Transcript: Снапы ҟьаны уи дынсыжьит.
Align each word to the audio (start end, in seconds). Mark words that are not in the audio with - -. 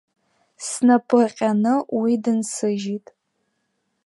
Снапы 0.65 1.21
ҟьаны 1.35 1.73
уи 1.97 2.13
дынсыжьит. 2.23 3.07